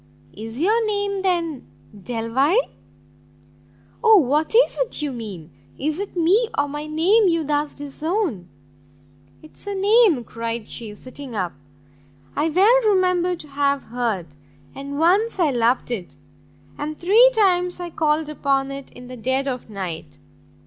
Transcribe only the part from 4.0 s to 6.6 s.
"O what is it you mean? Is it me